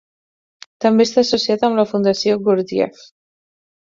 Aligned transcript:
També 0.85 1.05
està 1.07 1.23
associat 1.27 1.65
amb 1.67 1.77
la 1.79 1.85
Fundació 1.91 2.39
Gurdjieff. 2.47 3.05